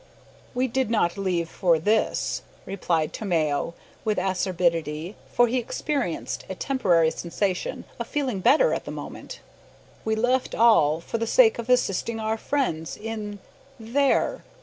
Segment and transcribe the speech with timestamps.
[0.55, 6.55] "We did not leave for this," replied Tomeo, with some acerbity, for he experienced a
[6.55, 9.41] temporary sensation of feeling better at the moment;
[10.03, 13.37] "we left all for the sake of assisting our friends in
[13.79, 14.41] there!